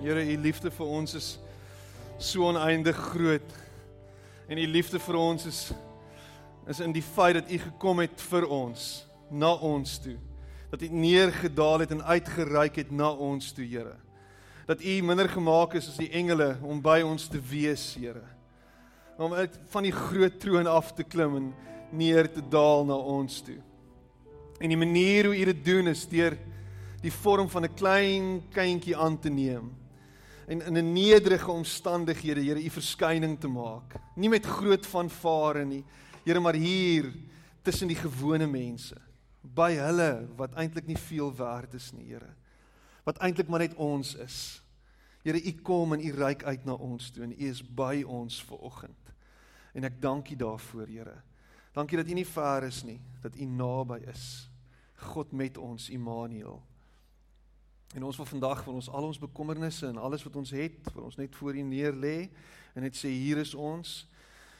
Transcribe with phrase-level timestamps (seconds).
[0.00, 1.26] Here, u liefde vir ons is
[2.18, 3.52] so oneindig groot.
[4.48, 5.60] En u liefde vir ons is
[6.70, 10.16] is in die feit dat u gekom het vir ons, na ons toe.
[10.70, 13.96] Dat u neergedaal het en uitgereik het na ons toe, Here.
[14.70, 18.22] Dat u minder gemaak is as die engele om by ons te wees, Here.
[19.18, 21.48] Om uit van die groot troon af te klim en
[21.90, 23.58] neer te daal na ons toe.
[24.62, 26.38] En die manier hoe u dit doen is deur
[27.02, 29.72] die vorm van 'n klein kindjie aan te neem
[30.46, 33.98] en in 'n nederige omstandighede, Here, u verskyning te maak.
[34.14, 35.84] Nie met groot vanvare nie,
[36.24, 37.12] Here, maar hier
[37.62, 38.96] tussen die gewone mense,
[39.42, 42.34] by hulle wat eintlik nie veel werd is nie, Here.
[43.10, 44.38] Wat eintlik maar net ons is.
[45.26, 48.36] Here, u kom en u reik uit na ons toe en u is by ons
[48.46, 49.10] ver oggend.
[49.74, 51.16] En ek dank u daarvoor, Here.
[51.74, 54.46] Dankie dat u nie ver is nie, dat u naby is.
[55.10, 56.62] God met ons, Immanuel.
[57.94, 61.02] En ons wil vandag van ons al ons bekommernisse en alles wat ons het, vir
[61.02, 62.28] ons net voor U neer lê
[62.76, 64.04] en net sê hier is ons.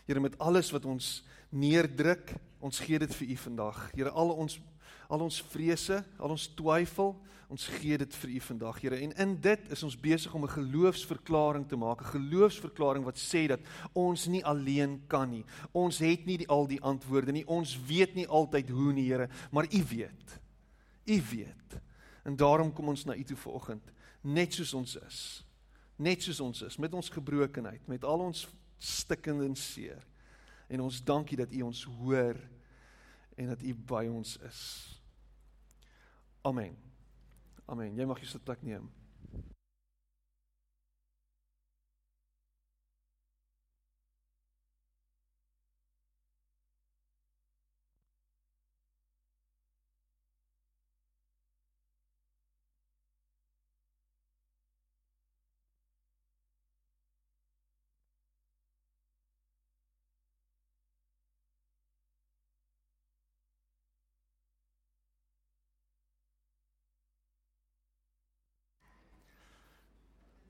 [0.09, 1.21] Here met alles wat ons
[1.55, 3.85] neerdruk, ons gee dit vir U vandag.
[3.95, 4.59] Here al ons
[5.11, 7.17] al ons vrese, al ons twyfel,
[7.51, 8.99] ons gee dit vir U vandag, Here.
[9.03, 13.49] En in dit is ons besig om 'n geloofsverklaring te maak, 'n geloofsverklaring wat sê
[13.49, 13.61] dat
[13.93, 15.45] ons nie alleen kan nie.
[15.73, 17.47] Ons het nie die, al die antwoorde nie.
[17.47, 20.41] Ons weet nie altyd hoe nie, Here, maar U weet.
[21.07, 21.81] U weet.
[22.25, 25.45] En daarom kom ons na U toe vanoggend, net soos ons is.
[25.97, 30.07] Net soos ons is, met ons gebrokenheid, met al ons stikkende en seer.
[30.69, 32.37] En ons dankie dat U ons hoor
[33.37, 35.00] en dat U by ons is.
[36.43, 36.77] Amen.
[37.69, 37.97] Amen.
[37.97, 38.89] Jy mag jou sitplek neem.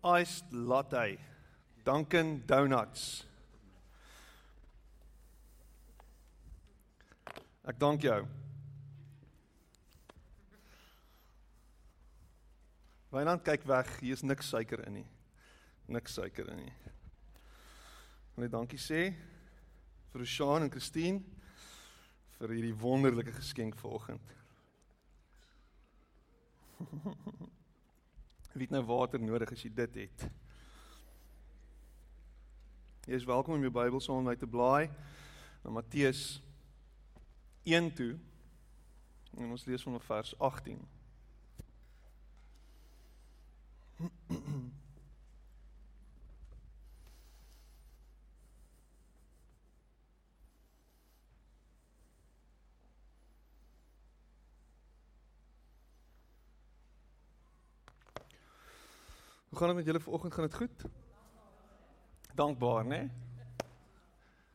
[0.03, 1.19] Iced latte.
[1.85, 3.27] Dunkin Donuts.
[7.65, 8.27] Ek dank jou.
[13.11, 15.07] Wynand kyk weg, hier is niks suiker in nie.
[15.91, 16.75] Niks suiker in nie.
[18.41, 19.11] Net dankie sê
[20.11, 21.21] vir Rushaan en Christine
[22.39, 24.37] vir hierdie wonderlike geskenk vanoggend.
[28.53, 30.25] Wie het nou water nodig as jy dit het?
[33.07, 34.91] Jy is welkom om jou Bybel saam met my te blaai
[35.63, 36.43] na Matteus
[37.63, 38.19] 1 toe.
[39.39, 40.83] En ons lees van vers 18.
[59.51, 60.35] Hoe gaan dit met julle vanoggend?
[60.35, 60.85] Gaan dit goed?
[62.35, 62.89] Dankbaar, né?
[62.89, 63.11] Nee?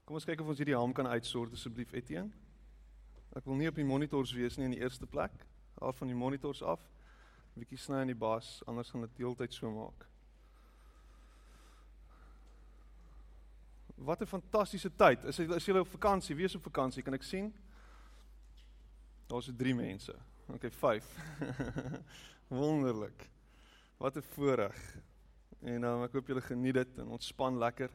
[0.03, 2.31] Kom ons kyk of ons hierdie ham kan uitsort asseblief Etienne.
[3.35, 5.33] Ek wil nie op die monitors wees nie in die eerste plek.
[5.81, 6.79] Haal van die monitors af.
[7.55, 10.07] 'n Bietjie sny aan die bas, anders gaan dit deeltyd so maak.
[13.95, 15.23] Wat 'n fantastiese tyd.
[15.23, 16.35] Is is jy op vakansie?
[16.35, 17.03] Wie is op vakansie?
[17.03, 17.53] Kan ek sien?
[19.27, 20.15] Daar's 'n 3 mense.
[20.47, 21.03] Okay, 5.
[22.47, 23.34] Wonderlik.
[23.97, 24.97] Wat 'n voorreg.
[25.59, 27.89] En um, ek hoop julle geniet dit en ontspan lekker.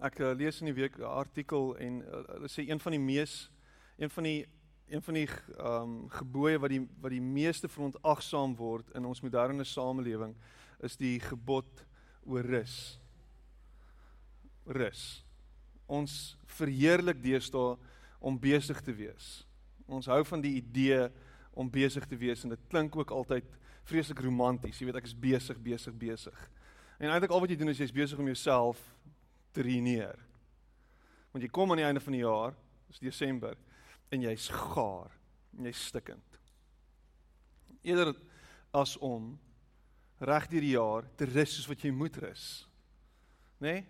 [0.00, 3.00] Ek uh, lees in die week 'n artikel en uh, hulle sê een van die
[3.00, 3.50] mees
[3.96, 4.48] een van die
[4.90, 9.20] een van die ehm um, gebooie wat die wat die meeste verontagsaam word in ons
[9.20, 10.34] moderne samelewing
[10.80, 11.86] is die gebod
[12.24, 12.98] oor rus.
[14.66, 15.24] Rus.
[15.86, 17.76] Ons verheerlik deesdae
[18.18, 19.46] om besig te wees.
[19.86, 21.10] Ons hou van die idee
[21.60, 23.46] om besig te wees en dit klink ook altyd
[23.88, 24.78] vreeslik romanties.
[24.80, 26.40] Jy weet ek is besig, besig, besig.
[27.00, 28.80] En eintlik al wat jy doen is jy's besig om jouself
[29.56, 30.18] te ruïneer.
[31.32, 32.56] Want jy kom aan die einde van die jaar,
[32.90, 33.58] dis Desember,
[34.10, 35.12] en jy's gaar,
[35.56, 36.40] en jy's stikkend.
[37.86, 38.14] Eerder
[38.76, 39.32] as om
[40.20, 42.46] reg deur die jaar te rus soos wat jy moet rus.
[43.60, 43.80] Né?
[43.80, 43.86] Nee?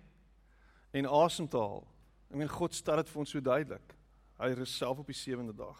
[1.00, 1.84] En asemhaal.
[2.30, 3.94] Ek meen God stel dit vir ons so duidelik.
[4.40, 5.78] Hy rus self op die sewende dag.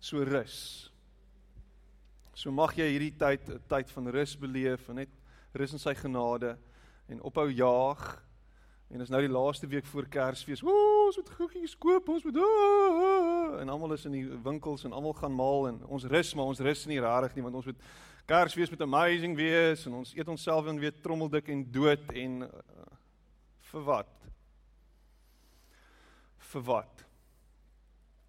[0.00, 0.88] So rus.
[2.32, 5.12] So mag jy hierdie tyd 'n tyd van rus beleef en net
[5.52, 6.56] rus in sy genade
[7.08, 8.22] en ophou jaag.
[8.90, 10.62] En is nou die laaste week voor Kersfees.
[10.62, 14.92] Ooh, ons moet goedjies koop, ons moet ah, en almal is in die winkels en
[14.92, 17.84] almal gaan maal en ons rus, maar ons rus nie regtig nie want ons moet
[18.26, 22.50] Kersfees met amazing wees en ons eet onsself dan weer trommeldik en dood en uh,
[23.70, 24.12] vir wat?
[26.50, 27.04] Vir wat?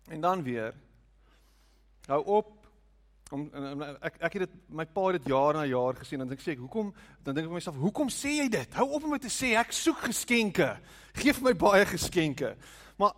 [0.10, 0.74] En dan weer
[2.12, 2.58] hou op
[3.32, 3.46] om
[4.04, 6.42] ek ek het dit my pa het dit jaar na jaar gesien en dan dink
[6.42, 6.92] ek sê hoekom
[7.24, 8.74] dan dink ek vir myself hoekom sê jy dit?
[8.76, 10.68] Hou op om dit te sê ek soek geskenke.
[11.16, 12.56] Geef my baie geskenke.
[13.00, 13.16] Maar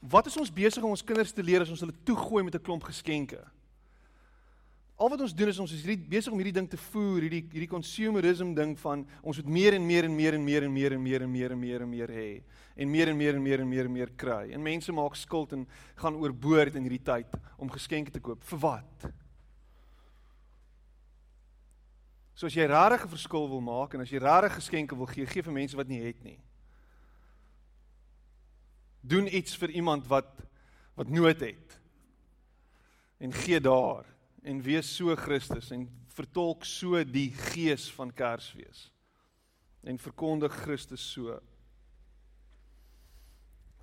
[0.00, 2.66] wat is ons besig om ons kinders te leer as ons hulle toegooi met 'n
[2.66, 3.38] klomp geskenke?
[4.96, 7.42] Al wat ons doen is ons is hierdie besig om hierdie ding te voer, hierdie
[7.52, 10.94] hierdie consumerism ding van ons moet meer en meer en meer en meer en meer
[10.96, 12.30] en meer en meer en meer en meer hê
[12.76, 14.50] en meer en meer en meer en meer en meer kry.
[14.52, 15.66] En mense maak skuld en
[16.00, 18.40] gaan oorboord in hierdie tyd om geskenke te koop.
[18.44, 19.06] Vir wat?
[22.36, 25.26] So as jy regtig 'n verskil wil maak en as jy regtig geskenke wil gee,
[25.26, 26.38] gee vir mense wat nie het nie.
[29.02, 30.32] Doen iets vir iemand wat
[30.96, 31.80] wat nood het.
[33.20, 34.15] En gee daar
[34.46, 38.86] en wees so Christus en vertolk so die gees van Kersfees
[39.86, 41.34] en verkondig Christus so.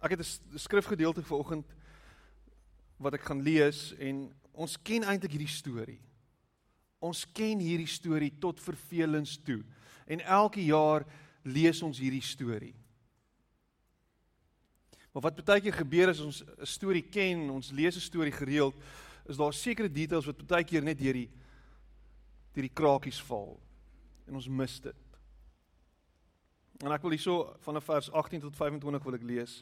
[0.03, 1.65] Ek het 'n skrifgedeelte vanoggend
[2.97, 6.01] wat ek gaan lees en ons ken eintlik hierdie storie.
[6.99, 9.63] Ons ken hierdie storie tot vervelings toe.
[10.07, 11.05] En elke jaar
[11.43, 12.75] lees ons hierdie storie.
[15.11, 18.75] Maar wat baie keer gebeur as ons 'n storie ken, ons lees 'n storie gereeld,
[19.29, 21.29] is daar sekere details wat baie keer net deur die
[22.53, 23.55] deur die krakies val
[24.27, 24.99] en ons mis dit.
[26.83, 29.61] En ek wil hierso van vers 18 tot 25 wil ek lees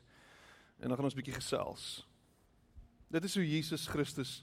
[0.81, 2.01] en dan gaan ons bietjie gesels.
[3.11, 4.41] Dit is hoe Jesus Christus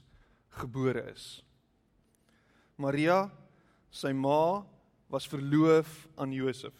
[0.61, 1.41] gebore is.
[2.79, 3.27] Maria,
[3.91, 4.63] sy ma,
[5.09, 6.75] was verloof aan Josef.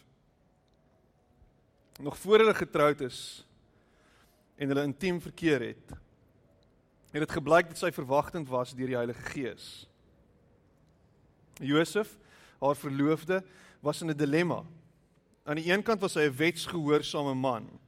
[1.99, 3.43] Nog voor hulle getroud is
[4.55, 5.95] en hulle intiem verkeer het,
[7.11, 9.87] het dit gebleik dat sy verwagtend was deur die Heilige Gees.
[11.59, 12.17] Josef,
[12.61, 13.43] haar verloofde,
[13.81, 14.63] was in 'n dilemma.
[15.43, 17.79] Aan die een kant was hy 'n wetsgehoorsame man.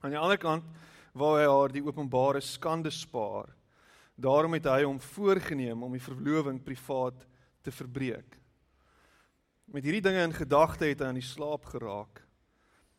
[0.00, 0.64] Aan die ander kant
[1.12, 3.48] wou hy haar die openbare skande spaar.
[4.14, 7.26] Daarom het hy hom voorgenem om die verloving privaat
[7.62, 8.38] te verbreek.
[9.64, 12.22] Met hierdie dinge in gedagte het hy aan die slaap geraak.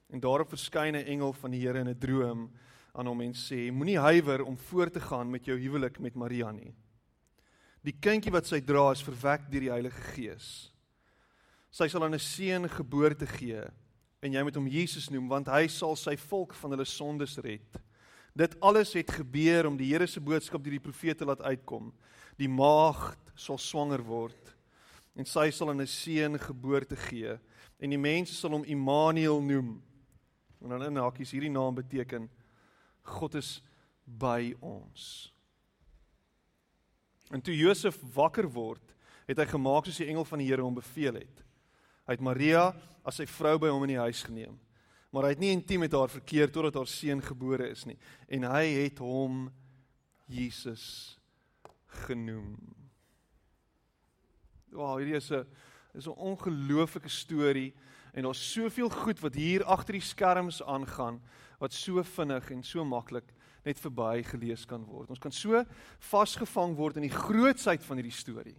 [0.09, 2.51] En daarop verskyn 'n engel van die Here in 'n droom
[2.95, 6.51] aan hom en sê moenie huiwer om voort te gaan met jou huwelik met Maria
[6.55, 6.71] nie.
[7.85, 10.47] Die kindjie wat sy dra is verwek deur die Heilige Gees.
[11.69, 13.61] Sy sal aan 'n seun geboorte gee
[14.23, 17.77] en jy moet hom Jesus noem want hy sal sy volk van hulle sondes red.
[18.33, 21.93] Dit alles het gebeur om die Here se boodskap deur die profete laat uitkom.
[22.37, 24.55] Die maagd sal swanger word
[25.15, 27.37] en sy sal aan 'n seun geboorte gee
[27.79, 29.81] en die mense sal hom Immanuel noem.
[30.61, 32.29] En dan in hakies hierdie naam beteken
[33.05, 33.61] God is
[34.05, 35.31] by ons.
[37.33, 38.93] En toe Josef wakker word,
[39.25, 41.41] het hy gemaak soos die engel van die Here hom beveel het.
[42.05, 42.67] Hy het Maria
[43.05, 44.59] as sy vrou by hom in die huis geneem.
[45.15, 47.95] Maar hy het nie intiem met haar verkeer totdat haar seun gebore is nie
[48.27, 49.45] en hy het hom
[50.27, 51.15] Jesus
[52.03, 52.57] genoem.
[54.75, 55.45] Wow, hierdie is 'n
[55.95, 57.73] is 'n ongelooflike storie
[58.13, 61.21] en daar's soveel goed wat hier agter die skerms aangaan
[61.65, 63.31] wat so vinnig en so maklik
[63.65, 65.09] net verby gelees kan word.
[65.09, 65.63] Ons kan so
[66.11, 68.57] vasgevang word in die grootsheid van hierdie storie.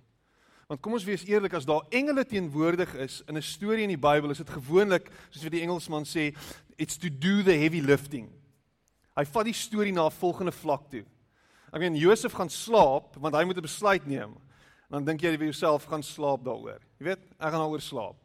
[0.67, 4.03] Want kom ons wees eerlik, as daar engele teenwoordig is in 'n storie in die
[4.09, 6.35] Bybel, is dit gewoonlik, soos wat die Engelsman sê,
[6.77, 8.29] it's to do the heavy lifting.
[9.17, 11.05] Hy vat die storie na 'n volgende vlak toe.
[11.73, 14.35] Ek meen Josef gaan slaap want hy moet 'n besluit neem.
[14.91, 16.81] Dan dink jy vir jouself gaan slaap daaroor.
[16.99, 18.17] Jy weet, ek gaan daaroor slaap.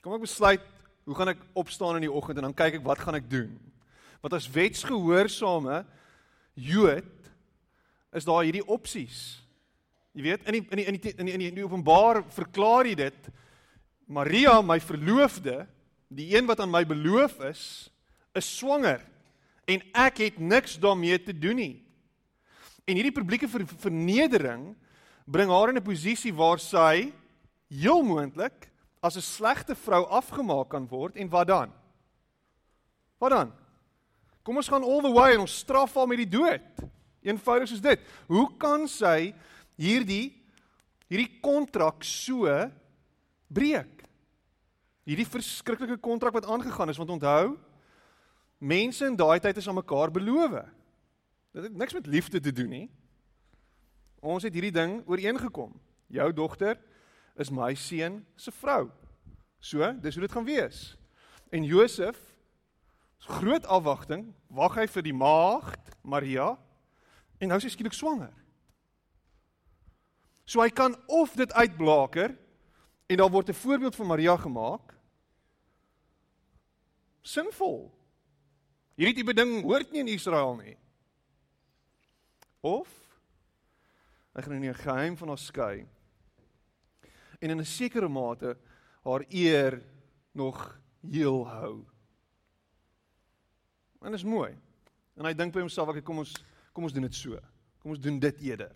[0.00, 0.60] Kom ek besluit,
[1.04, 3.58] hoe gaan ek opstaan in die oggend en dan kyk ek wat gaan ek doen?
[4.24, 5.84] Wat as wetsgehoorsame
[6.54, 7.10] Jood
[8.14, 9.40] is daar hierdie opsies.
[10.14, 12.22] Jy weet in die in die in die in die, in die, in die openbaar
[12.32, 13.26] verklaar hy dit
[14.06, 15.64] Maria my verloofde,
[16.08, 17.64] die een wat aan my beloof is,
[18.36, 19.02] is swanger
[19.66, 21.74] en ek het niks daarmee te doen nie.
[22.84, 24.70] En hierdie publieke ver, vernedering
[25.24, 27.12] bring haar in 'n posisie waar sy
[27.68, 28.70] heel moontlik
[29.02, 31.72] as 'n slegte vrou afgemaak kan word en wat dan?
[33.18, 33.63] Wat dan?
[34.44, 36.64] Kom ons gaan all the way en ons straf haar met die dood.
[37.24, 38.00] Eenvoudig soos dit.
[38.28, 39.32] Hoe kan sy
[39.80, 40.34] hierdie
[41.08, 42.48] hierdie kontrak so
[43.48, 44.02] breek?
[45.08, 47.54] Hierdie verskriklike kontrak wat aangegaan is want onthou
[48.64, 50.60] mense in daai tyd is aan mekaar beloof.
[51.54, 52.86] Dit het niks met liefde te doen nie.
[54.24, 55.72] Ons het hierdie ding ooreengekom.
[56.08, 56.78] Jou dogter
[57.40, 58.88] is my seun se vrou.
[59.60, 60.94] So, dis hoe dit gaan wees.
[61.52, 62.18] En Josef
[63.26, 66.54] groot afwagting, wag hy vir die maagd Maria
[67.40, 68.32] en nou is sy skielik swanger.
[70.44, 72.34] So hy kan of dit uitblaker
[73.08, 74.94] en daar word 'n voorbeeld van Maria gemaak.
[77.22, 77.92] Sinvol.
[78.94, 80.76] Hierdie tipe ding hoort nie in Israel nie.
[82.60, 82.88] Of
[84.34, 85.86] hy gaan in 'n geheim van haar skei.
[87.40, 88.56] En in 'n sekere mate
[89.02, 89.82] haar eer
[90.32, 91.93] nog heel hou.
[94.04, 94.52] En dit is mooi.
[95.16, 96.34] En hy dink by homself, ek kom ons
[96.74, 97.38] kom ons doen dit so.
[97.80, 98.72] Kom ons doen dit eerder.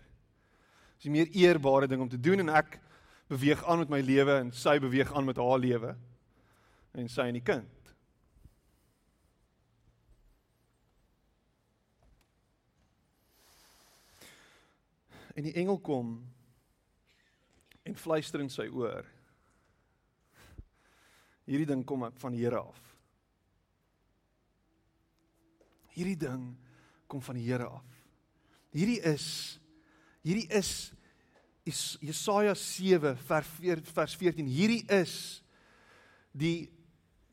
[0.97, 2.79] Dis die meer eerbare ding om te doen en ek
[3.29, 5.93] beweeg aan met my lewe en sy beweeg aan met haar lewe
[6.97, 7.75] en sy en die kind.
[15.37, 16.17] En die engel kom
[17.85, 19.05] en fluister in sy oor.
[21.45, 22.88] Hierdie ding kom van die Here af.
[25.99, 26.53] Hierdie ding
[27.11, 27.83] kom van die Here af.
[28.71, 29.59] Hierdie is
[30.23, 30.93] hierdie is
[32.01, 34.47] Jesaja 7 vers 14.
[34.47, 35.41] Hierdie is
[36.31, 36.69] die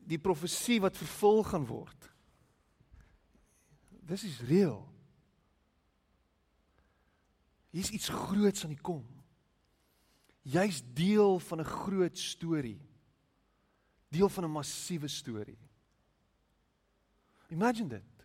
[0.07, 2.11] die profesie wat vervul gaan word.
[4.07, 4.85] Dis is reël.
[7.75, 9.03] Hier's iets groots aan die kom.
[10.47, 12.81] Jy's deel van 'n groot storie.
[14.09, 15.59] Deel van 'n massiewe storie.
[17.51, 18.16] Imagine dit.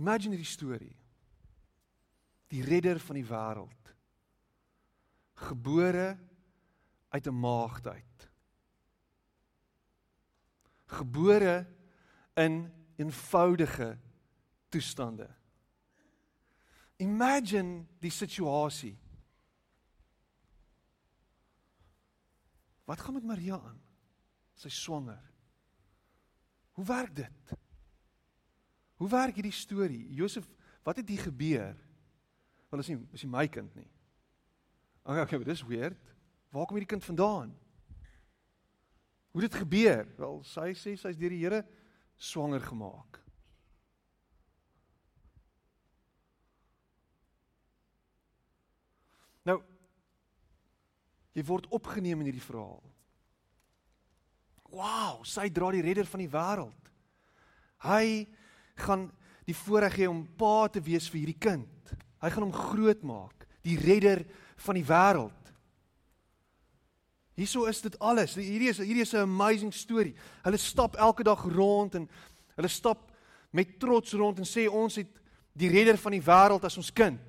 [0.00, 0.96] Imagine die storie.
[2.48, 3.92] Die redder van die wêreld.
[5.50, 6.18] Gebore
[7.08, 8.30] uit 'n maagd uit.
[10.86, 11.66] Gebore
[12.34, 13.98] in eenvoudige
[14.68, 15.28] toestande.
[16.96, 18.98] Imagine die situasie.
[22.84, 23.80] Wat gaan met Maria aan?
[24.54, 25.32] Sy swanger.
[26.70, 27.52] Hoe werk dit?
[29.00, 30.02] Hoe werk hierdie storie?
[30.12, 30.44] Josef,
[30.84, 31.76] wat het hier gebeur?
[32.68, 33.88] Wel is nie is nie my kind nie.
[35.02, 36.10] Okay, okay, dis weird.
[36.52, 37.54] Waar kom hierdie kind vandaan?
[39.32, 40.04] Hoe het dit gebeur?
[40.18, 41.62] Wel, sy sê sy's deur die Here
[42.20, 43.16] swanger gemaak.
[49.48, 49.62] Nou
[51.32, 52.84] jy word opgeneem in hierdie verhaal.
[54.68, 56.92] Wow, sy dra die redder van die wêreld.
[57.86, 58.28] Hy
[58.80, 59.08] gaan
[59.48, 61.94] die voorreg hê om pa te wees vir hierdie kind.
[62.20, 64.24] Hy gaan hom grootmaak, die redder
[64.64, 65.52] van die wêreld.
[67.40, 68.34] Hieso is dit alles.
[68.36, 70.14] Hierdie is hierdie is 'n amazing storie.
[70.44, 72.08] Hulle stap elke dag rond en
[72.56, 73.12] hulle stap
[73.50, 75.08] met trots rond en sê ons het
[75.52, 77.20] die redder van die wêreld as ons kind.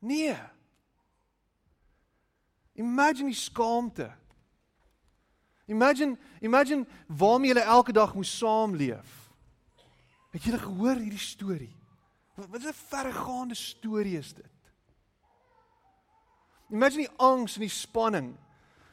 [0.00, 0.36] Nee.
[2.74, 4.12] Imagine die skaamte.
[5.66, 9.25] Imagine, imagine waarmee julle elke dag moes saamleef.
[10.36, 11.72] Het julle gehoor hierdie storie?
[12.36, 14.52] Wat 'n verregaande storie is dit?
[16.68, 18.36] Imagine die angs en die spanning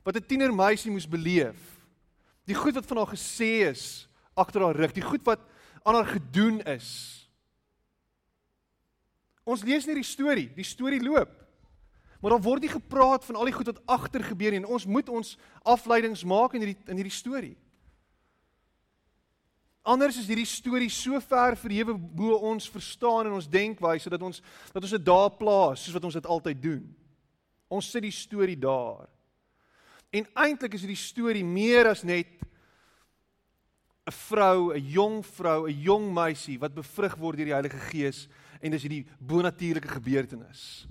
[0.04, 1.60] wat 'n tienermeisie moes beleef.
[2.46, 5.40] Die goed wat van haar gesê is agter haar rug, die goed wat
[5.84, 7.20] aan haar gedoen is.
[9.44, 11.44] Ons lees nie die storie, die storie loop.
[12.22, 14.86] Maar daar word nie gepraat van al die goed wat agter gebeur nie en ons
[14.86, 17.58] moet ons afleidings maak in hierdie in hierdie storie.
[19.84, 24.40] Anders is hierdie storie so ver verhewe bo ons verstaan en ons denkwyse dat ons
[24.72, 26.86] dat ons dit daar plaas soos wat ons dit altyd doen.
[27.68, 29.10] Ons sit die storie daar.
[30.14, 32.32] En eintlik is hierdie storie meer as net
[34.08, 38.28] 'n vrou, 'n jong vrou, 'n jong meisie wat bevrug word deur die Heilige Gees
[38.62, 40.88] en dis hierdie bonatuurlike gebeurtenis.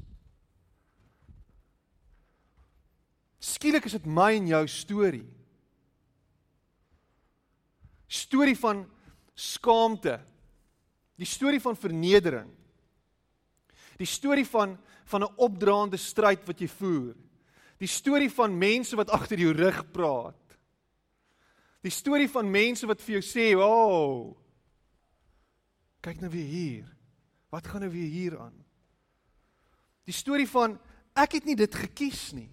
[3.39, 5.42] Skielik is dit my en jou storie.
[8.13, 8.85] Storie van
[9.35, 10.19] skaamte.
[11.17, 12.51] Die storie van vernedering.
[13.97, 17.15] Die storie van van 'n opdraande stryd wat jy voer.
[17.79, 20.59] Die storie van mense wat agter jou rug praat.
[21.81, 24.37] Die storie van mense wat vir jou sê, "O, oh,
[26.01, 26.97] kyk nou weer hier.
[27.51, 28.65] Wat gaan nou weer hier aan?"
[30.05, 30.79] Die storie van
[31.15, 32.51] ek het nie dit gekies nie.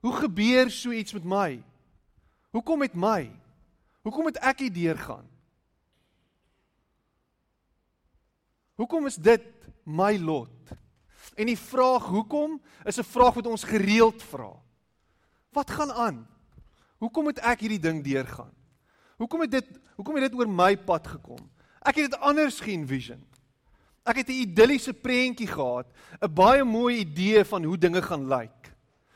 [0.00, 1.62] Hoe gebeur so iets met my?
[2.50, 3.39] Hoekom met my?
[4.00, 5.26] Hoekom moet ek hier deurgaan?
[8.80, 9.44] Hoekom is dit
[9.84, 10.72] my lot?
[11.36, 14.56] En die vraag hoekom is 'n vraag wat ons gereeld vra.
[15.52, 16.28] Wat gaan aan?
[16.98, 18.52] Hoekom moet ek hierdie ding deurgaan?
[19.16, 21.50] Hoekom het dit hoekom het dit oor my pad gekom?
[21.80, 23.20] Ek het dit anders geen vision.
[24.04, 25.86] Ek het 'n idilliese prentjie gehad,
[26.20, 28.72] 'n baie mooi idee van hoe dinge gaan lyk.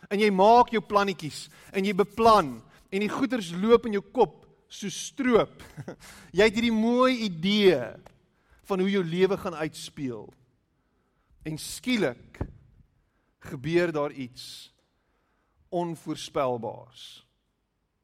[0.09, 4.44] En jy maak jou plannetjies en jy beplan en die goeders loop in jou kop
[4.75, 5.63] so stroop.
[6.37, 7.79] Jy het hierdie mooi idee
[8.65, 10.27] van hoe jou lewe gaan uitspeel.
[11.45, 12.41] En skielik
[13.45, 14.73] gebeur daar iets
[15.69, 17.27] onvoorspelbaars.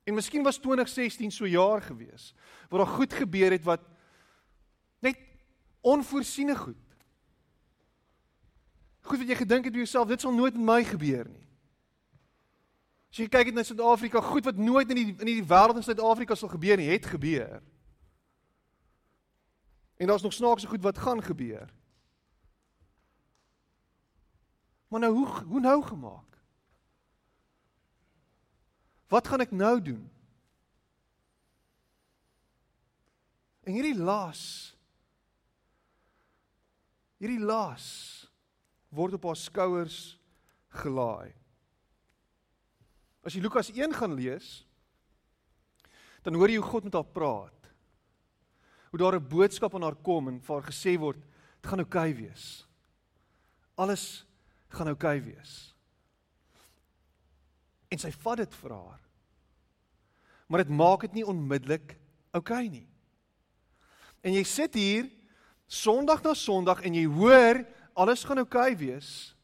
[0.05, 2.35] En miskien was 2016 so jaar gewees
[2.69, 3.81] waar daar goed gebeur het wat
[4.99, 5.19] net
[5.81, 6.77] onvoorsiene goed.
[9.01, 11.50] Goed wat jy gedink het by jouself, dit sal nooit met my gebeur nie.
[13.11, 16.37] As jy kyk na Suid-Afrika, goed wat nooit in die in die wêreld in Suid-Afrika
[16.39, 17.59] sal gebeur nie, het gebeur.
[19.99, 21.69] En daar's nog snaakse goed wat gaan gebeur.
[24.89, 26.39] Maar nou hoe hoe nou gemaak?
[29.11, 30.07] Wat gaan ek nou doen?
[33.67, 34.77] En hierdie las
[37.21, 37.85] hierdie las
[38.89, 39.99] word op haar skouers
[40.81, 41.40] gelaai.
[43.25, 44.63] As jy Lukas 1 gaan lees,
[46.25, 47.69] dan hoor jy hoe God met haar praat.
[48.91, 51.21] Hoe daar 'n boodskap aan haar kom en vir haar gesê word,
[51.61, 52.67] dit gaan oukei okay wees.
[53.77, 54.27] Alles
[54.69, 55.75] gaan oukei okay wees.
[57.89, 59.01] En sy vat dit vir haar.
[60.47, 61.99] Maar dit maak dit nie onmiddellik
[62.33, 62.89] oukei okay nie.
[64.23, 65.11] En jy sit hier
[65.71, 69.37] Sondag na Sondag en jy hoor alles gaan oukei okay wees.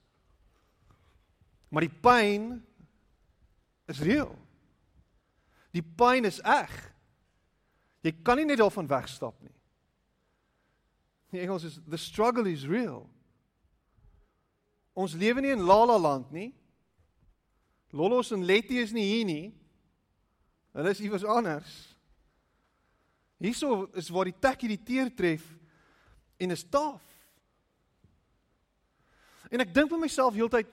[1.70, 2.66] Maar die pyn
[3.90, 4.32] is reël.
[5.74, 6.72] Die pyn is eg.
[8.06, 9.54] Jy kan nie net daarvan wegstap nie.
[11.34, 13.04] Die Engels is the struggle is real.
[14.96, 16.52] Ons lewe nie in La La Land nie.
[17.92, 19.44] Lolos en Letty is nie hier nie.
[20.76, 21.74] Hulle is iewers anders.
[23.40, 25.44] Hierso is waar die tekkie die teer tref
[26.40, 27.04] en is taaf.
[29.52, 30.70] En ek dink vir myself heeltyd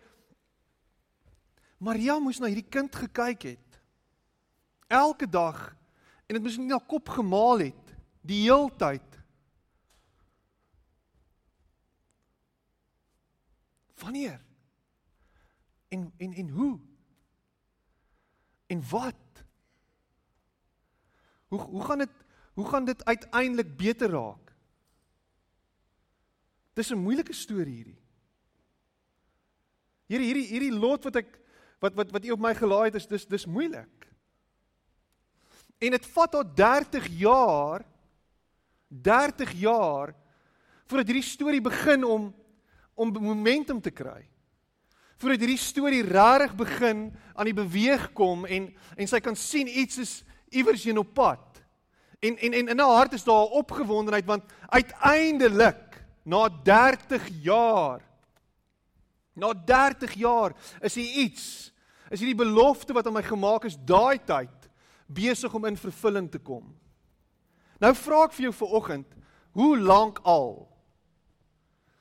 [1.77, 3.79] Maria moes na hierdie kind gekyk het.
[4.87, 5.75] Elke dag
[6.27, 9.19] en dit moes nie na kop gemaal het die heeltyd.
[14.03, 14.39] Wanneer?
[15.87, 16.79] En en en hoe?
[18.67, 19.45] En wat?
[21.47, 22.09] Hoe hoe gaan dit
[22.53, 24.55] hoe gaan dit uiteindelik beter raak?
[26.73, 28.01] Dis 'n moeilike storie hierdie.
[30.05, 31.39] Hierdie hierdie hierdie lot wat ek
[31.83, 34.07] wat wat wat u op my gelaai het is dis dis moeilik.
[35.83, 37.83] En dit vat tot 30 jaar
[38.87, 40.13] 30 jaar
[40.87, 42.31] voordat hierdie storie begin om
[42.93, 44.21] om momentum te kry.
[45.17, 49.97] Voordat hierdie storie regtig begin aan die beweeg kom en en sy kan sien iets
[49.97, 50.13] is
[50.53, 51.63] iewers heen op pad.
[52.23, 58.01] En en en in haar hart is daar 'n opgewondenheid want uiteindelik na 30 jaar
[59.33, 61.72] na 30 jaar is hier iets
[62.13, 64.69] is hierdie belofte wat aan my gemaak is daai tyd
[65.09, 66.67] besig om in vervulling te kom.
[67.81, 69.07] Nou vra ek vir jou vanoggend,
[69.57, 70.67] hoe lank al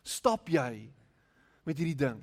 [0.05, 0.93] stap jy
[1.67, 2.21] met hierdie ding?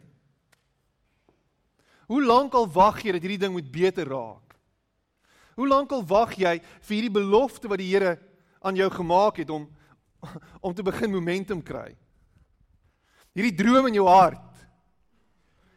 [2.09, 4.55] Hoe lank al wag jy dat hierdie ding moet beter raak?
[5.59, 8.15] Hoe lank al wag jy vir hierdie belofte wat die Here
[8.65, 9.67] aan jou gemaak het om
[10.65, 11.93] om te begin momentum kry?
[13.37, 14.48] Hierdie droom in jou hart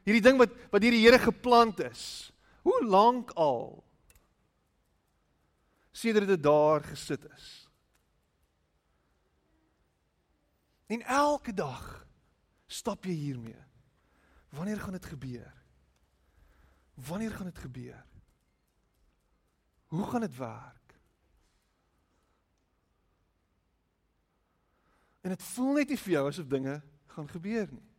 [0.06, 2.32] hierdie ding wat wat deur die Here geplant is.
[2.62, 3.82] Hoe lank al
[5.92, 7.48] sedert dit daar gesit is.
[10.86, 12.06] En elke dag
[12.66, 13.60] stap jy hiermee.
[14.52, 15.52] Wanneer gaan dit gebeur?
[16.94, 18.04] Wanneer gaan dit gebeur?
[19.92, 20.94] Hoe gaan dit werk?
[25.20, 26.80] En dit voel net nie vir jou asof dinge
[27.14, 27.91] gaan gebeur nie.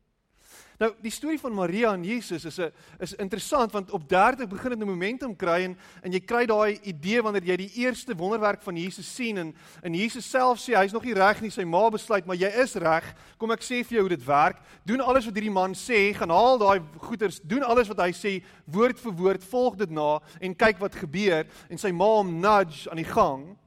[0.81, 4.69] Nou die storie van Maria en Jesus is 'n is interessant want op 30 begin
[4.69, 8.61] dit 'n momentum kry en en jy kry daai idee wanneer jy die eerste wonderwerk
[8.61, 11.89] van Jesus sien en en Jesus self sê hy's nog nie reg nie, sy ma
[11.89, 13.15] besluit maar jy is reg.
[13.37, 14.59] Kom ek sê vir jou hoe dit werk.
[14.85, 18.43] Doen alles wat hierdie man sê, gaan haal daai goeders, doen alles wat hy sê,
[18.65, 22.89] woord vir woord, volg dit na en kyk wat gebeur en sy ma hom nudge
[22.89, 23.57] aan die gang.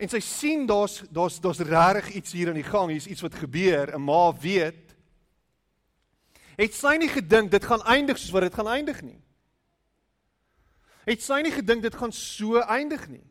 [0.00, 3.34] En sy sien daar's daar's daar's regtig iets hier aan die gang, hier's iets wat
[3.34, 3.92] gebeur.
[3.94, 4.89] 'n Ma weet
[6.60, 9.18] het sy nie gedink dit gaan eindig soos wat dit gaan eindig nie.
[11.08, 13.24] Het sy nie gedink dit gaan so eindig nie.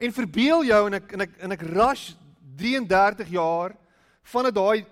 [0.00, 2.06] En verbeel jou en ek en ek en ek rush
[2.60, 3.74] 33 jaar
[4.32, 4.86] vanaf daai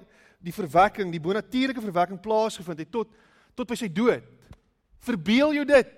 [0.45, 3.15] die verwekking, die bonatuurlike verwekking plaasgevind het tot
[3.59, 4.23] tot by sy dood.
[5.03, 5.95] Verbeel jou dit.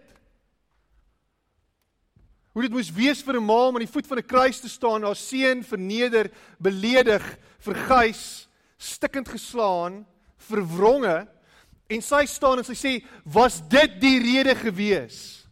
[2.54, 4.68] Hoe dit moes wees vir 'n ma om aan die voet van 'n kruis te
[4.68, 7.22] staan, haar seun verneder, beledig,
[7.58, 10.06] verguis, stikkend geslaan,
[10.48, 11.16] verwronge
[11.90, 12.92] en sy staan en sy sê,
[13.24, 15.46] "Was dit die rede gewees?"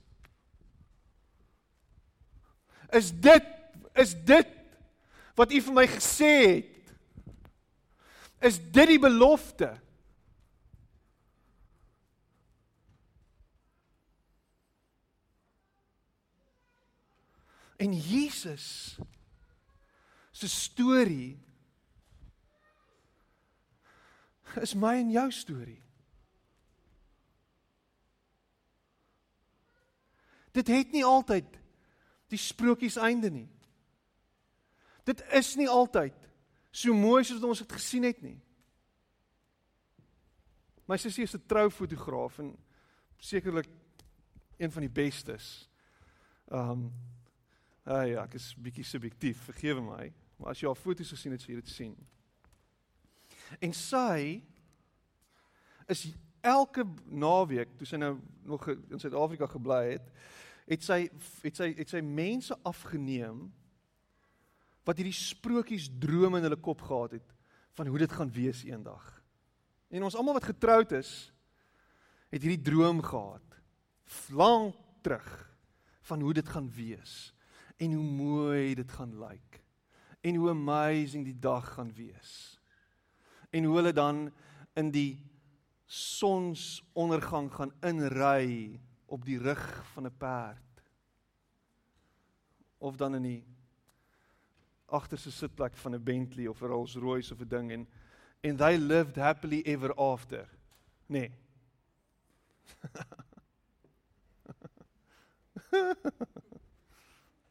[2.92, 3.44] Is dit
[3.98, 4.48] is dit
[5.34, 6.94] wat u vir my gesê het?
[8.40, 9.72] Is dit die belofte?
[17.78, 18.98] En Jesus
[20.34, 21.38] se storie
[24.56, 25.82] is my en jou storie.
[30.52, 31.58] Dit het nie altyd
[32.28, 33.48] die sprokies einde nie.
[35.04, 36.16] Dit is nie altyd
[36.70, 38.38] so mooi soos ons dit gesien het nie.
[40.88, 42.56] My sussie is 'n troufotograaf en
[43.18, 43.68] sekerlik
[44.56, 45.68] een van die bestes.
[46.50, 46.92] Um
[47.88, 51.40] Ah ja, ek is bietjie subjektief, vergewe my, maar as jy al foto's gesien het,
[51.40, 51.94] sal jy dit sien.
[53.60, 54.42] En sy
[55.88, 56.08] is
[56.44, 58.16] elke naweek, toe sy nou
[58.48, 60.10] nog in Suid-Afrika gebly het,
[60.68, 61.06] het sy
[61.42, 63.46] het sy het sy mense afgeneem
[64.88, 67.34] wat hierdie sprokies drome in hulle kop gehad het
[67.76, 69.04] van hoe dit gaan wees eendag.
[69.92, 71.30] En ons almal wat getroud is,
[72.32, 73.44] het hierdie droom gehad
[74.32, 75.28] lank terug
[76.08, 77.32] van hoe dit gaan wees
[77.76, 79.60] en hoe mooi dit gaan lyk
[80.20, 82.57] en hoe amazing die dag gaan wees.
[83.50, 84.32] En hoe hulle dan
[84.74, 85.26] in die
[85.88, 90.82] sonsondergang gaan inry op die rug van 'n perd.
[92.78, 93.44] Of dan in die
[94.86, 97.88] agterste sitplek van 'n Bentley of 'n Rolls-Royce of 'n ding en
[98.40, 100.48] en they lived happily ever after.
[101.06, 101.32] Nee.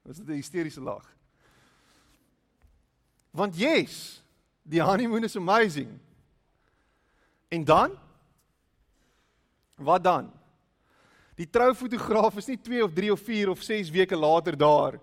[0.01, 1.15] Was dit 'n hysteriese lag?
[3.29, 4.23] Want yes,
[4.67, 5.99] die honeymoon is amazing.
[7.47, 7.91] En dan?
[9.75, 10.31] Wat dan?
[11.37, 14.99] Die troufotograaf is nie 2 of 3 of 4 of 6 weke later daar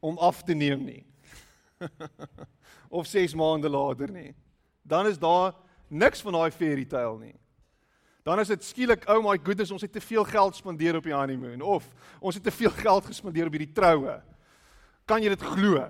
[0.00, 1.02] om af te neem nie.
[2.98, 4.34] of 6 maande later nie.
[4.82, 5.54] Dan is daar
[5.88, 7.36] niks van daai fairy tale nie.
[8.24, 11.12] Dan is dit skielik, oh my goodness, ons het te veel geld spandeer op die
[11.12, 11.84] honeymoon of
[12.20, 14.16] ons het te veel geld gespandeer op hierdie troue.
[15.04, 15.84] Kan jy dit glo?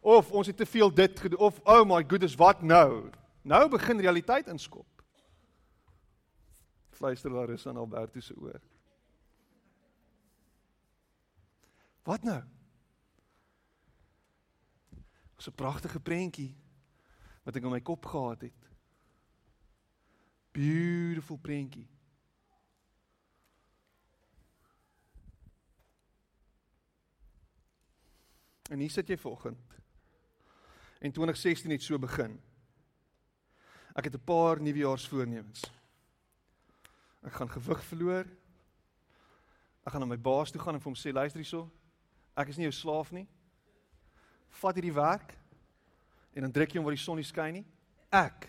[0.00, 3.10] Of ons het te veel dit gedoen of oh my goodness, wat nou?
[3.42, 4.86] Nou begin realiteit inskop.
[6.90, 8.60] Fluister is aan Alberto se oor.
[12.02, 12.42] Wat nou?
[15.36, 16.56] Dis 'n pragtige prentjie
[17.42, 18.68] wat ek in my kop gehad het.
[20.52, 21.88] Beautiful prentjie.
[28.70, 29.79] En hier sit jy vanoggend.
[31.00, 32.40] En 2016 het so begin.
[33.96, 35.72] Ek het 'n paar nuwejaarsvoornemens.
[37.22, 38.26] Ek gaan gewig verloor.
[39.84, 41.70] Ek gaan na my baas toe gaan en vir hom sê luister hierso.
[42.36, 43.28] Ek is nie jou slaaf nie.
[44.48, 45.38] Vat hierdie werk
[46.32, 47.66] en dan druk jy hom waar die son nie skyn nie.
[48.10, 48.48] Ek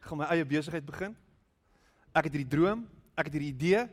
[0.00, 1.16] gaan my eie besigheid begin.
[2.14, 3.88] Ek het hierdie droom, ek het hierdie idee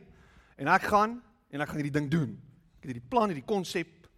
[0.56, 2.42] en ek gaan en ek gaan hierdie ding doen.
[2.76, 4.08] Ek het hierdie plan, hierdie konsep.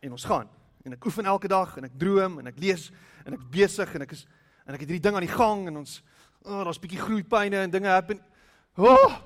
[0.00, 2.90] En ons gaan en ek oefen elke dag en ek droom en ek lees
[3.24, 4.26] en ek besig en ek is
[4.66, 6.02] en ek het hierdie ding aan die gang en ons
[6.44, 8.20] oh, daar's bietjie groeipyne en dinge happen.
[8.78, 9.16] Oh!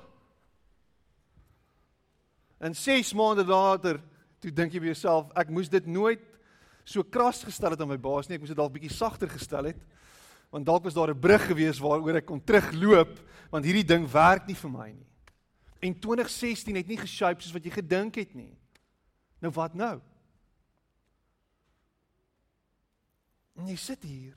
[2.57, 3.99] En 6 maande later,
[4.41, 6.23] toe dink jy by jouself, ek moes dit nooit
[6.85, 9.71] so kras gestel het aan my baas nie, ek moes dit dalk bietjie sagter gestel
[9.71, 9.79] het.
[10.53, 13.19] Want dalk was daar 'n brug gewees waaroor ek kon terugloop,
[13.51, 15.07] want hierdie ding werk nie vir my nie.
[15.81, 18.55] En 2016 het nie geshape soos wat jy gedink het nie.
[19.41, 20.01] Nou wat nou?
[23.55, 24.35] En jy sit hier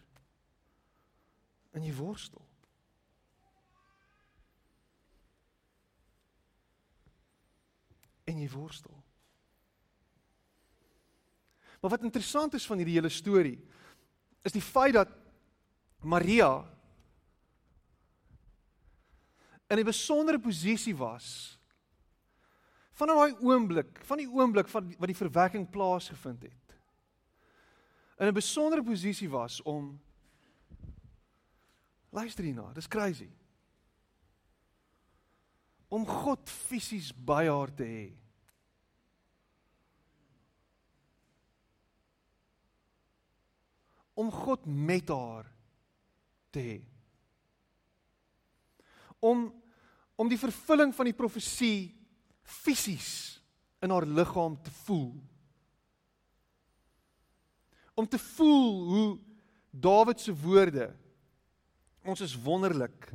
[1.74, 2.44] en jy worstel.
[8.28, 8.94] En jy worstel.
[11.81, 13.59] Maar wat interessant is van hierdie hele storie
[14.46, 15.11] is die feit dat
[16.02, 16.64] Maria
[19.68, 21.59] in 'n besondere posisie was
[22.92, 26.58] van daai oomblik, van die oomblik van wat die verwekking plaasgevind het.
[28.18, 30.00] In 'n besondere posisie was om
[32.11, 33.31] luister hierna, dis crazy
[35.88, 38.07] om God fisies by haar te hê.
[44.18, 45.48] Om God met haar
[46.52, 46.78] te hê.
[49.20, 49.48] Om
[50.18, 51.92] om die vervulling van die profesie
[52.42, 53.38] fisies
[53.78, 55.12] in haar liggaam te voel.
[57.98, 59.18] Om te voel hoe
[59.70, 60.88] Dawid se woorde
[62.08, 63.11] ons is wonderlik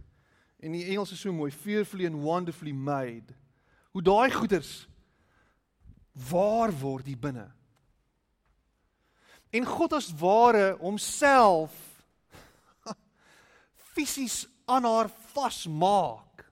[0.64, 3.34] en die Engels is so mooi fearfully and wonderfully made.
[3.92, 4.84] Hoe daai goeders
[6.30, 7.48] waar word hier binne.
[9.54, 11.74] En God as ware homself
[13.96, 16.46] fisies aan haar vasmaak.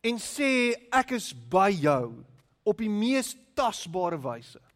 [0.00, 2.24] En sê ek is by jou
[2.64, 4.69] op die mees tasbare wyse.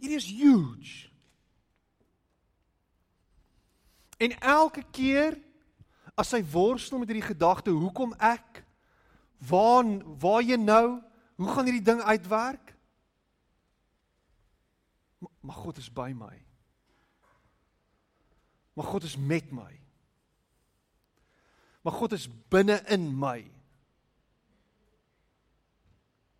[0.00, 1.08] It is huge.
[4.16, 5.38] En elke keer
[6.14, 8.62] as hy worstel met hierdie gedagte, hoekom ek?
[9.48, 9.88] Waar
[10.20, 11.00] waar jy nou?
[11.40, 12.74] Hoe gaan hierdie ding uitwerk?
[15.40, 16.34] Maar God is by my.
[18.76, 19.72] Maar God is met my.
[21.80, 23.50] Maar God is binne in my.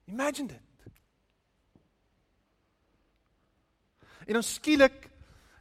[0.05, 0.70] Imagine dit.
[4.27, 5.09] En dan skielik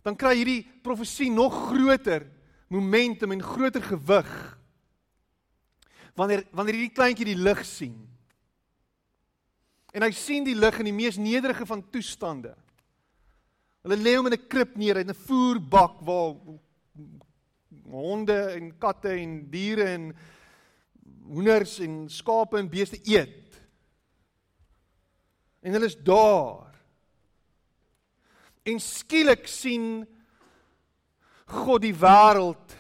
[0.04, 2.24] dan kry hierdie profesie nog groter
[2.70, 4.32] momentum en groter gewig.
[6.16, 7.98] Wanneer wanneer hierdie kleintjie die lig sien.
[9.94, 12.54] En hy sien die lig in die mees nederige van toestande.
[13.84, 16.36] Hulle lê hom in 'n krib neer in 'n voerbak waar
[17.90, 20.16] honde en katte en diere en
[21.24, 23.62] hoenders en skape en beeste eet.
[25.62, 26.69] En hulle is daar.
[28.70, 30.04] En skielik sien
[31.50, 32.76] God die wêreld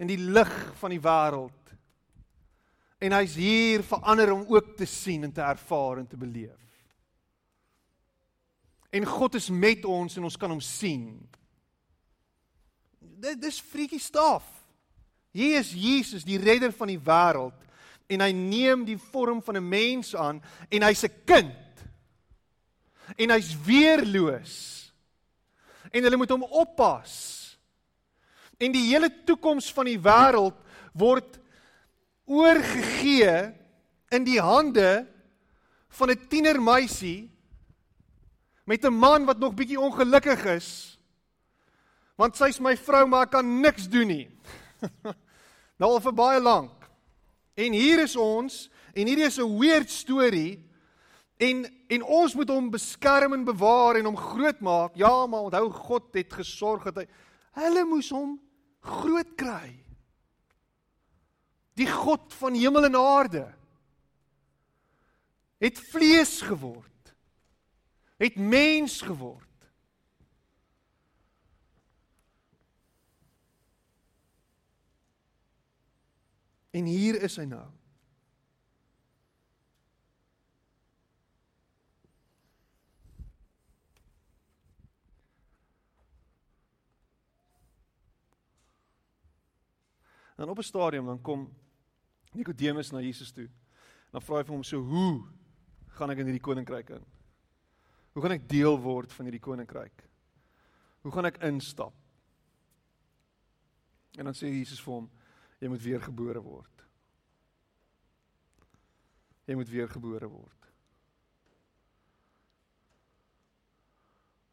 [0.00, 1.56] in die lig van die wêreld.
[3.00, 6.56] En hy's hier vir ander om ook te sien en te ervaar en te beleef.
[8.90, 11.12] En God is met ons en ons kan hom sien.
[13.00, 14.46] Dit dis freaky stuff.
[15.30, 17.56] Hier is Jesus, die redder van die wêreld
[18.10, 21.54] en hy neem die vorm van 'n mens aan en hy's 'n kind.
[23.16, 24.58] En hy's weerloos
[25.90, 27.12] en hulle moet hom oppas.
[28.60, 30.58] En die hele toekoms van die wêreld
[30.92, 31.38] word
[32.30, 33.50] oorgegee
[34.14, 35.06] in die hande
[35.98, 37.30] van 'n tienermeisie
[38.64, 40.98] met 'n man wat nog bietjie ongelukkig is.
[42.14, 44.28] Want sy's my vrou, maar ek kan niks doen nie.
[45.80, 46.88] nou al vir baie lank.
[47.54, 50.69] En hier is ons en hierdie is 'n weird storie
[51.40, 54.94] En en ons moet hom beskerm en bewaar en hom grootmaak.
[54.94, 57.06] Ja, maar onthou God het gesorg dat hy
[57.58, 58.36] hulle moes hom
[58.86, 59.72] groot kry.
[61.74, 63.48] Die God van hemel en aarde
[65.60, 67.14] het vlees geword.
[68.20, 69.46] Het mens geword.
[76.70, 77.66] En hier is hy nou.
[90.40, 91.56] Dan op 'n stadium dan kom
[92.32, 93.50] Nikodemus na Jesus toe.
[94.10, 95.26] Dan vra hy vir hom so: "Hoe
[95.86, 97.04] gaan ek in hierdie koninkryk in?
[98.12, 100.08] Hoe gaan ek deel word van hierdie koninkryk?
[101.00, 101.94] Hoe gaan ek instap?"
[104.18, 105.10] En dan sê Jesus vir hom:
[105.60, 106.84] "Jy moet weer gebore word.
[109.44, 110.72] Jy moet weer gebore word."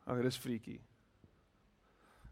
[0.06, 0.82] Ag, dit is freaky.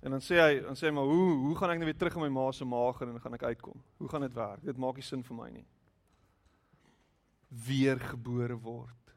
[0.06, 2.20] En dan sê hy, dan sê hy maar hoe hoe gaan ek nou weer terug
[2.20, 3.80] in my ma se maag en dan gaan ek uitkom?
[3.98, 4.62] Hoe gaan dit werk?
[4.62, 5.66] Dit maak nie sin vir my nie.
[7.66, 9.14] Weergebore word.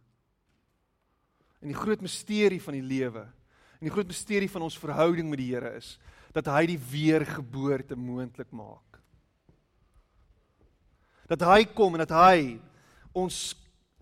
[1.61, 3.27] En die groot misterie van die lewe
[3.79, 5.93] en die groot misterie van ons verhouding met die Here is
[6.35, 8.99] dat hy die weergeboorte moontlik maak.
[11.29, 12.57] Dat hy kom en dat hy
[13.13, 13.53] ons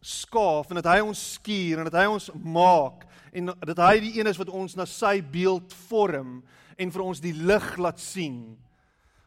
[0.06, 3.02] skaaf en dat hy ons skuur en dat hy ons maak
[3.34, 6.38] en dat hy die een is wat ons na sy beeld vorm
[6.76, 8.56] en vir ons die lig laat sien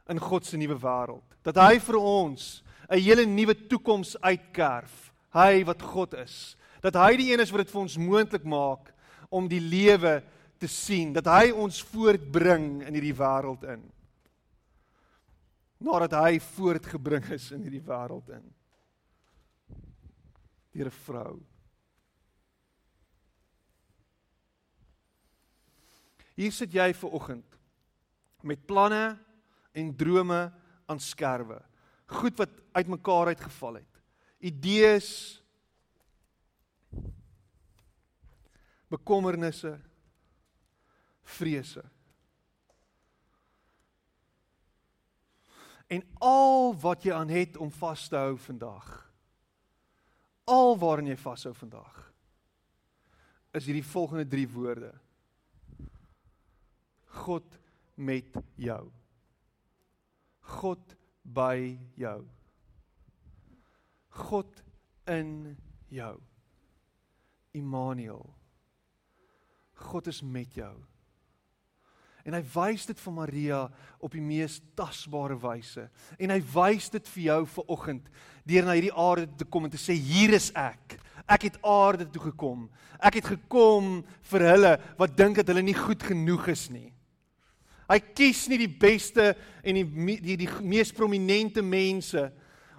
[0.10, 1.26] in God se nuwe wêreld.
[1.44, 5.14] Dat hy vir ons 'n hele nuwe toekoms uitkerf.
[5.34, 6.56] Hy wat God is.
[6.82, 8.94] Dat hy die een is wat dit vir ons moontlik maak
[9.30, 10.24] om die lewe
[10.60, 13.84] te sien, dat hy ons voortbring in hierdie wêreld in.
[15.80, 18.44] Nadat hy voortgebring is in hierdie wêreld in.
[20.74, 21.49] Deur 'n vrou.
[26.40, 27.58] Hier sit jy ver oggend
[28.48, 29.18] met planne
[29.76, 30.46] en drome
[30.88, 31.58] aan skerwe.
[32.08, 33.98] Goed wat uitmekaar uitgeval het.
[34.40, 35.10] Idees
[38.88, 39.74] bekommernisse
[41.36, 41.84] vrese.
[45.92, 48.88] En al wat jy aan het om vas te hou vandag.
[50.48, 52.00] Al waarin jy vashou vandag.
[53.52, 54.96] Is hierdie volgende 3 woorde.
[57.20, 57.60] God
[58.00, 58.84] met jou.
[60.60, 62.20] God by jou.
[64.10, 64.64] God
[65.10, 65.58] in
[65.92, 66.16] jou.
[67.52, 68.26] Immanuel.
[69.74, 70.76] God is met jou.
[72.28, 73.60] En hy wys dit vir Maria
[74.04, 75.86] op die mees tasbare wyse.
[76.20, 78.10] En hy wys dit vir jou ver oggend
[78.50, 80.98] deur na hierdie aarde te kom en te sê hier is ek.
[81.30, 82.68] Ek het aarde toe gekom.
[83.00, 84.00] Ek het gekom
[84.32, 86.90] vir hulle wat dink dat hulle nie goed genoeg is nie.
[87.90, 92.30] Hy kies nie die beste en die die die mees prominente mense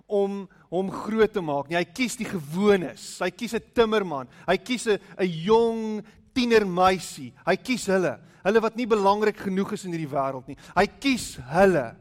[0.06, 1.78] om hom groot te maak nie.
[1.78, 3.18] Hy kies die gewones.
[3.20, 4.28] Hy kies 'n timmerman.
[4.46, 6.02] Hy kies 'n 'n jong
[6.34, 7.32] tienermeisie.
[7.46, 8.18] Hy kies hulle.
[8.44, 10.56] Hulle wat nie belangrik genoeg is in hierdie wêreld nie.
[10.76, 11.96] Hy kies hulle.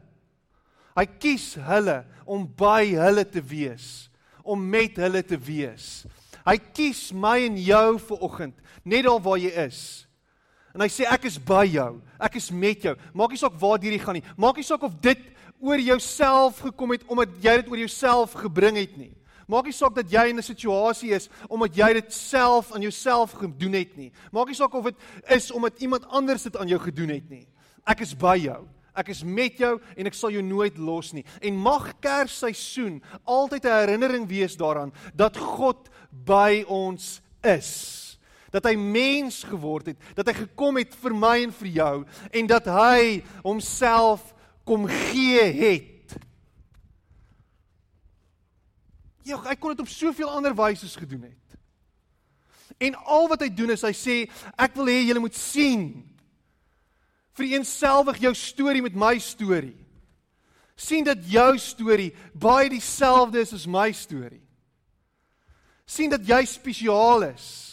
[0.96, 4.10] Hy kies hulle om by hulle te wees,
[4.42, 6.06] om met hulle te wees.
[6.46, 10.06] Hy kies my en jou vir oggend, net daar waar jy is.
[10.74, 12.00] En hy sê ek is by jou.
[12.20, 12.94] Ek is met jou.
[13.14, 14.26] Maak nie saak waar jy gaan nie.
[14.36, 15.18] Maak nie saak of dit
[15.60, 19.12] oor jouself gekom het omdat jy dit oor jouself gebring het nie.
[19.50, 23.32] Maak nie saak dat jy in 'n situasie is omdat jy dit self aan jouself
[23.32, 24.12] gedoen het nie.
[24.32, 24.96] Maak nie saak of dit
[25.28, 27.46] is omdat iemand anders dit aan jou gedoen het nie.
[27.84, 28.68] Ek is by jou.
[28.94, 31.24] Ek is met jou en ek sal jou nooit los nie.
[31.40, 38.09] En mag Kersseisoen altyd 'n herinnering wees daaraan dat God by ons is.
[38.50, 41.94] Dat hy mens geword het, dat hy gekom het vir my en vir jou
[42.30, 44.34] en dat hy homself
[44.66, 46.00] kom gee het
[49.30, 51.58] Ja, hy kon dit op soveel ander wyse gedoen het.
[52.80, 54.16] En al wat hy doen is hy sê
[54.56, 55.84] ek wil hê julle moet sien
[57.36, 59.76] vereenselwig jou storie met my storie.
[60.80, 64.40] sien dat jou storie baie dieselfde is as my storie.
[65.84, 67.69] sien dat jy spesiaal is.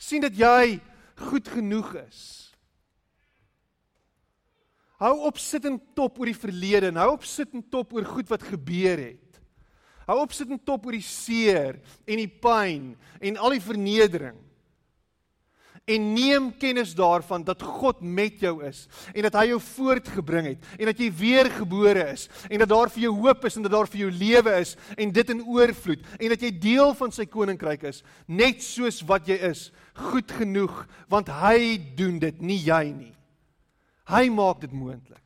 [0.00, 0.80] Sien dat jy
[1.28, 2.22] goed genoeg is.
[5.00, 8.04] Hou op sit en top oor die verlede en hou op sit en top oor
[8.04, 9.40] goed wat gebeur het.
[10.08, 14.36] Hou op sit en top oor die seer en die pyn en al die vernedering.
[15.88, 20.66] En neem kennis daarvan dat God met jou is en dat hy jou voortgebring het
[20.78, 23.90] en dat jy weergebore is en dat daar vir jou hoop is en dat daar
[23.90, 27.88] vir jou lewe is en dit in oorvloed en dat jy deel van sy koninkryk
[27.90, 29.70] is net soos wat jy is
[30.12, 33.14] goed genoeg want hy doen dit nie jy nie
[34.12, 35.20] hy maak dit moontlik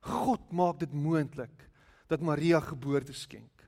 [0.00, 1.68] God maak dit moontlik
[2.10, 3.59] dat Maria geboorte skenk.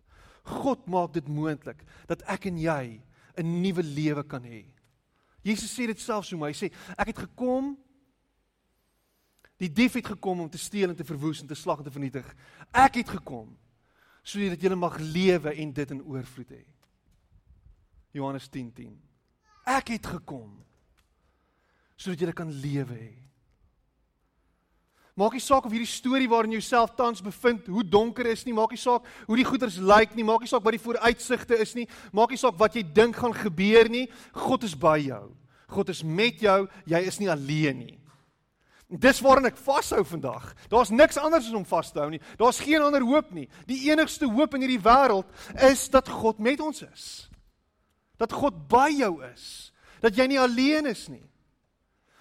[0.42, 3.02] God maak dit moontlik dat ek en jy
[3.36, 4.66] 'n nuwe lewe kan hê.
[5.42, 6.52] Jesus sê dit self so mooi.
[6.52, 7.76] Hy sê ek het gekom
[9.58, 11.90] die dief het gekom om te steel en te verwoes en te slag en te
[11.90, 12.26] vernietig.
[12.72, 13.56] Ek het gekom
[14.22, 16.64] sodat jy mag lewe en dit in oorvloed hê.
[18.12, 18.72] Johannes 10:10.
[18.74, 19.12] 10.
[19.64, 20.58] Ek het gekom
[21.96, 23.12] sodat jy kan lewe hê.
[25.18, 28.54] Maak nie saak of hierdie storie waarin jy jouself tans bevind, hoe donker is nie,
[28.56, 31.74] maak nie saak hoe die goeders lyk nie, maak nie saak wat die vooruitsigte is
[31.76, 31.84] nie,
[32.16, 35.26] maak nie saak wat jy dink gaan gebeur nie, God is by jou.
[35.72, 37.98] God is met jou, jy is nie alleen nie.
[38.92, 40.50] Dis waarin ek vashou vandag.
[40.68, 42.20] Daar's niks anders as om vas te hou nie.
[42.40, 43.46] Daar's geen ander hoop nie.
[43.68, 45.28] Die enigste hoop in hierdie wêreld
[45.64, 47.06] is dat God met ons is.
[48.20, 49.72] Dat God by jou is.
[50.04, 51.24] Dat jy nie alleen is nie.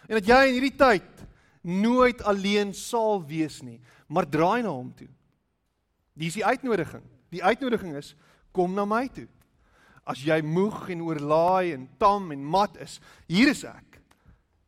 [0.07, 1.25] En dat jy in hierdie tyd
[1.61, 5.09] nooit alleen sal wees nie, maar draai na hom toe.
[6.17, 7.03] Dis die uitnodiging.
[7.31, 8.15] Die uitnodiging is
[8.51, 9.27] kom na my toe.
[10.03, 12.97] As jy moeg en oorlaai en tam en mat is,
[13.29, 14.01] hier is ek.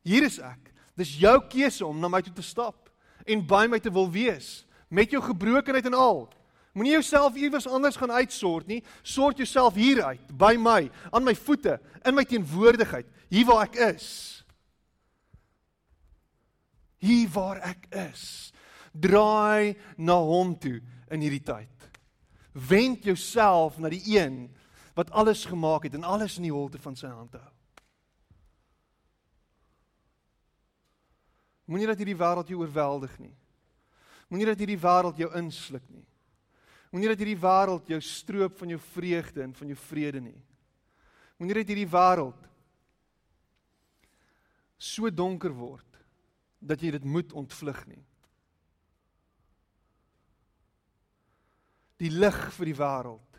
[0.07, 0.71] Hier is ek.
[0.95, 2.91] Dis jou keuse om na my toe te stap
[3.25, 6.27] en by my te wil wees met jou gebrokenheid en al.
[6.73, 8.81] Moenie jouself iewers anders gaan uitsort nie.
[9.01, 13.77] Sort jouself hier uit by my, aan my voete, in my teenwoordigheid, hier waar ek
[13.93, 14.42] is
[17.03, 18.51] hier waar ek is.
[18.93, 20.79] Draai na hom toe
[21.11, 21.89] in hierdie tyd.
[22.53, 24.45] Wend jouself na die een
[24.93, 27.49] wat alles gemaak het en alles in die holte van sy hand hou.
[31.65, 33.33] Moenie dat hierdie wêreld jou oorweldig nie.
[34.29, 36.05] Moenie dat hierdie wêreld jou insluk nie.
[36.93, 40.37] Moenie dat hierdie wêreld jou stroop van jou vreugde en van jou vrede nie.
[41.39, 42.49] Moenie dat hierdie wêreld
[44.77, 45.92] so donker word
[46.63, 48.01] dat jy dit moet ontvlug nie.
[51.99, 53.33] Die lig vir die wêreld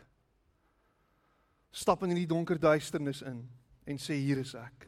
[1.75, 3.41] stap in hierdie donker duisternis in
[3.85, 4.87] en sê hier is ek.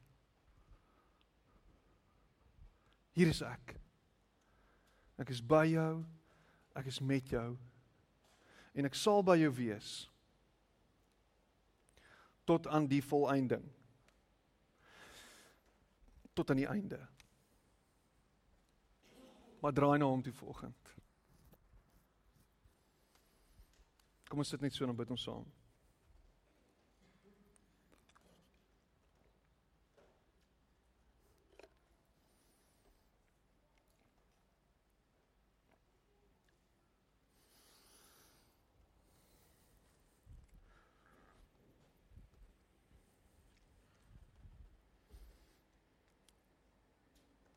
[3.18, 3.74] Hier is ek.
[5.20, 6.06] Ek is by jou.
[6.78, 7.50] Ek is met jou.
[8.78, 10.06] En ek sal by jou wees
[12.48, 13.66] tot aan die volëinding.
[16.38, 17.02] Tot aan die einde.
[19.68, 20.94] Maar draai na hom toe volgend.
[24.30, 25.44] Kom ons sit net so en bid ons saam.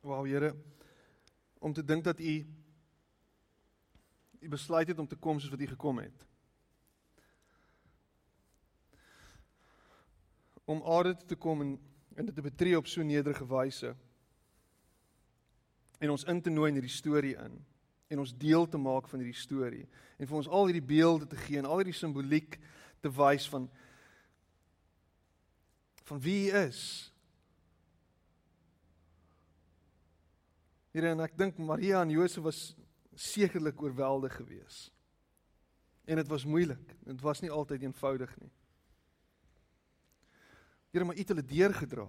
[0.02, 0.50] Wou Here
[1.60, 2.34] om te dink dat u
[4.40, 6.26] u besluit het om te kom soos wat u gekom het.
[10.64, 11.78] Om aarde toe te kom en
[12.20, 13.94] en dit te betree op so nederige wyse.
[15.98, 17.60] En ons in te nooi in hierdie storie in
[18.10, 19.84] en ons deel te maak van hierdie storie
[20.18, 22.58] en vir ons al hierdie beelde te gee en al hierdie simboliek
[23.00, 23.68] te wys van
[26.10, 26.80] van wie hy is.
[30.90, 32.60] Here en ek dink Maria en Josef was
[33.14, 34.90] sekerlik oorweldig geweest.
[36.04, 36.96] En dit was moeilik.
[37.06, 38.50] Dit was nie altyd eenvoudig nie.
[40.90, 42.08] Here, maar U het hulle deurgedra.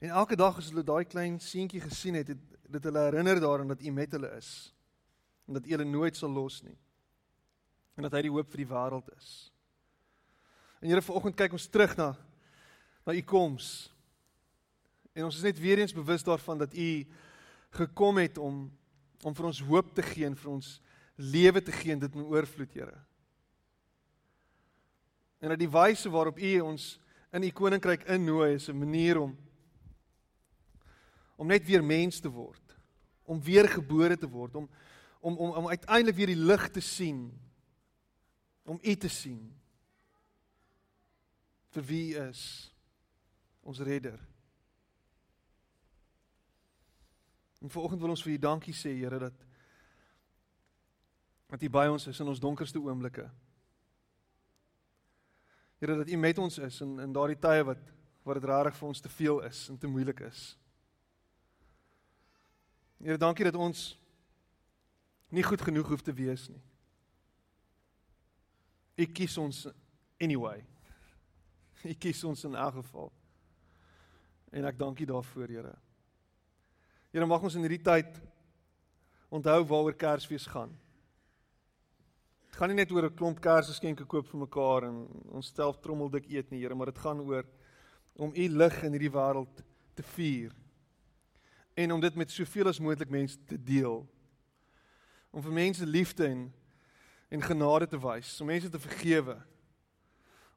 [0.00, 3.74] En elke dag as hulle daai klein seentjie gesien het, het dit hulle herinner daaraan
[3.74, 4.70] dat U met hulle is
[5.48, 6.76] en dat U hulle nooit sal los nie.
[7.98, 9.30] En dat hy die hoop vir die wêreld is.
[10.78, 12.14] En Here, vanoggend kyk ons terug na
[13.04, 13.90] na U koms.
[15.12, 17.06] En ons is net weer eens bewus daarvan dat U
[17.70, 18.68] gekom het om
[19.20, 20.68] om vir ons hoop te gee en vir ons
[21.20, 22.96] lewe te gee en dit in oorvloed, Here.
[25.44, 26.94] En dat die wyse waarop U ons
[27.36, 29.36] in U koninkryk innooi is 'n manier om
[31.36, 32.76] om net weer mens te word,
[33.24, 34.68] om weer gebore te word, om
[35.20, 37.40] om om, om uiteindelik weer die lig te sien,
[38.64, 39.60] om U te sien
[41.70, 42.72] vir wie is,
[43.62, 44.29] ons redder.
[47.60, 49.46] En vanoggend wil ons vir U dankie sê, Here, dat
[51.50, 53.24] dat U by ons is in ons donkerste oomblikke.
[55.82, 57.88] Here, dat U met ons is in in daardie tye wat
[58.22, 60.40] wat dit rarig vir ons te veel is en te moeilik is.
[63.00, 63.96] Here, dankie dat ons
[65.32, 66.60] nie goed genoeg hoef te wees nie.
[69.00, 69.66] U kies ons
[70.20, 70.60] anyway.
[71.84, 73.12] U kies ons in elk geval.
[74.52, 75.76] En ek dank U daarvoor, Here.
[77.10, 78.20] Here mag ons in hierdie tyd
[79.34, 80.70] onthou waaroor Kersfees gaan.
[82.46, 86.30] Dit gaan nie net oor 'n klomp kersgeskenke koop vir mekaar en ons stel trommeldik
[86.30, 87.44] eet nie, Here, maar dit gaan oor
[88.14, 89.62] om u lig in hierdie wêreld
[89.94, 90.52] te vier
[91.74, 94.06] en om dit met soveel as moontlik mense te deel.
[95.32, 96.52] Om vir mense liefde en
[97.30, 99.36] en genade te wys, om mense te vergewe.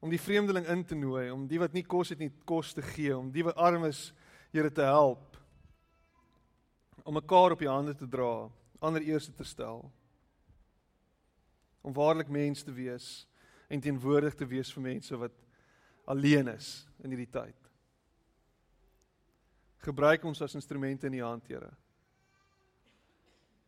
[0.00, 2.82] Om die vreemdeling in te nooi, om die wat nie kos het nie kos te
[2.82, 4.12] gee, om die wat arm is,
[4.52, 5.33] Here te help
[7.04, 8.48] om mekaar op die hande te dra,
[8.80, 9.84] ander eerste te stel.
[11.84, 13.26] Om waarlik mens te wees
[13.68, 15.36] en teenwoordig te wees vir mense wat
[16.08, 17.56] alleen is in hierdie tyd.
[19.84, 21.70] Gebruik ons as instrumente in u hand, Here.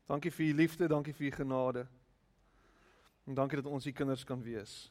[0.07, 1.87] Dankie vir u liefde, dankie vir u genade.
[3.26, 4.87] En dankie dat ons u kinders kan wees.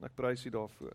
[0.00, 0.94] Ek prys u daarvoor.